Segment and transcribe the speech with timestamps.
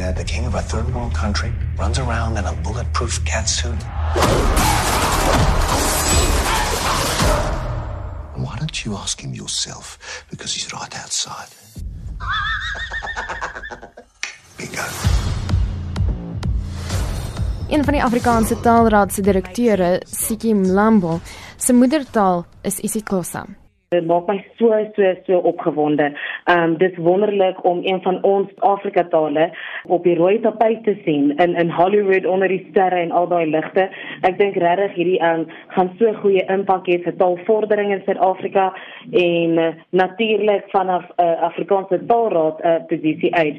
[0.00, 3.80] that the king of a third world country runs around in a bulletproof catsuit?
[8.34, 10.24] Why don't you ask him yourself?
[10.30, 11.48] Because he's right outside.
[14.56, 14.82] Bingo.
[17.68, 21.20] Een van die Afrikaanse Taalraad se direkteure, Siki Mlambo,
[21.56, 23.46] se moedertaal is isiXhosa.
[23.90, 26.04] Dit maak my so so so opgewonde.
[26.44, 29.50] Ehm um, dis wonderlik om een van ons Afrika tale
[29.84, 33.50] op die rooi tapijt te sien in in Hollywood onder die sterre en al daai
[33.50, 33.88] ligte.
[34.20, 35.42] Ek dink regtig hierdie um,
[35.74, 38.70] gaan so goeie impak hê vir taalvordering in Suid-Afrika
[39.24, 43.56] en uh, natuurlik vanaf 'n uh, Afrikaanse taalraad 'n uh, posisie uit.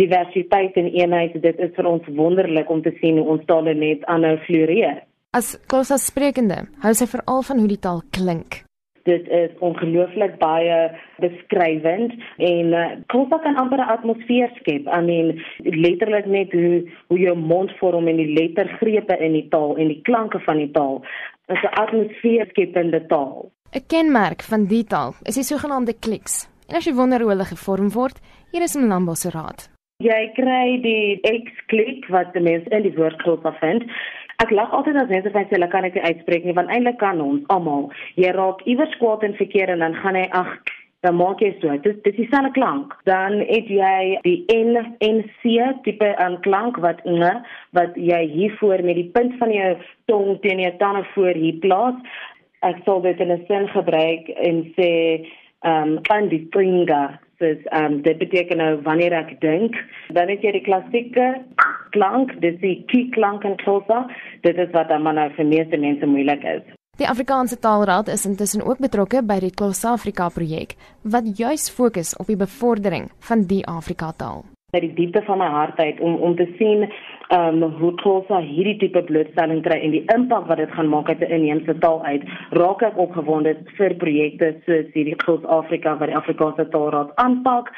[0.00, 4.04] Diversiteit en eenheid, dit is vir ons wonderlik om te sien hoe ons tale net
[4.04, 5.02] aanhou floreer.
[5.30, 8.64] As Kosa sprekende, hou sy veral van hoe die taal klink
[9.04, 10.78] dit is ongelooflik baie
[11.22, 14.88] beskrywend en uh, Kosa kan amper 'n atmosfeer skep.
[14.88, 19.76] I mean letterlik net hoe hoe jou mond vorm en die lettergrepe in die taal
[19.76, 21.04] en die klanke van die taal.
[21.46, 23.50] Dit is 'n atmosfeer skepende taal.
[23.72, 26.48] 'n Kenmerk van die taal is die sogenaamde kliks.
[26.68, 28.20] En as jy wonder hoe hulle gevorm word,
[28.52, 29.68] hier is 'n Lambo se raad.
[30.02, 33.84] Jy kry die X-klik wat die mense in die woord Kosa vind.
[34.44, 37.44] Ek lag altyd as mense vir hulle kan nie uitspreek nie want eintlik kan ons
[37.54, 37.86] almal.
[38.20, 40.50] Jy raak iewers kwaad en verkeer en dan gaan hy ag
[41.04, 41.72] dan maak jy so.
[41.84, 42.92] Dit dis dieselfde klank.
[43.08, 45.56] Dan het jy die N en C
[45.86, 47.24] tipe aan klank wat ng
[47.76, 49.72] wat jy hier voor met die punt van jou
[50.12, 51.96] tong teen jou tande voor hier plaas.
[52.64, 54.92] Ek sal dit in 'n sin gebruik en sê
[55.64, 57.04] ehm um, kan die tringa
[57.38, 59.76] dis ehm um, dit beteken nou wanneer ek dink,
[60.16, 61.28] dan het jy die klassieke
[61.96, 64.06] klank, dis die key klank en closer.
[64.44, 66.64] Dit is wat dan nou vir meeste mense moeilik is.
[67.00, 70.74] Die Afrikaanse Taalraad is intussen ook betrokke by die Klos Afrika projek
[71.14, 74.44] wat juis fokus op die bevordering van die Afrika taal.
[74.76, 76.84] Uit die diepte van my hart uit om om te sien
[77.28, 81.08] ehm um, hoe Khoisa hierdie tipe blootstelling kry en die impak wat dit gaan maak
[81.08, 86.08] uit 'n inheemse taal uit, raak ek opgewonde vir projekte soos hierdie Klos Afrika wat
[86.08, 87.72] die Afrikaanse Taalraad aanpak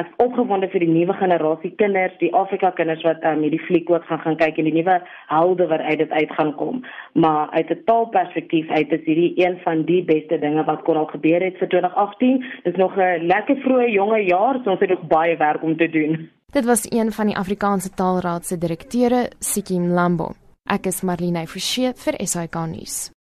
[0.00, 4.06] as opgewonde vir die nuwe generasie kinders, die Afrika kinders wat um, hierdie fliek ook
[4.08, 4.94] gaan gaan kyk en die nuwe
[5.28, 6.80] helde wat uit dit uit gaan kom.
[7.12, 11.10] Maar uit 'n taalperspektief uit is hierdie een van die beste dinge wat kon al
[11.12, 12.44] gebeur het vir 2018.
[12.62, 15.76] Dit is nog 'n lekker vroeë jonge jaar, so ons het nog baie werk om
[15.76, 16.30] te doen.
[16.52, 20.34] Dit was een van die Afrikaanse Taalraad se direkteure, Sikim Lambo.
[20.68, 23.12] Ek is Marlene Forsie vir SAK nuus.